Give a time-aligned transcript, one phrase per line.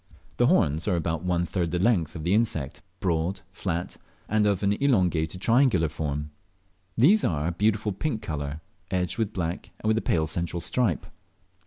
[0.37, 4.63] The horns are about one third the length of the insect, broad, flat, and of
[4.63, 6.31] an elongated triangular foam.
[6.97, 10.59] They are of a beautiful pink colour, edged with black, and with a pale central
[10.59, 11.05] stripe.